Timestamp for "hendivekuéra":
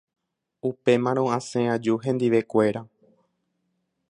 2.07-2.87